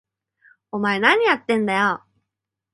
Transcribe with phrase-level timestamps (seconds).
[0.71, 2.03] お前、なにやってんだよ！？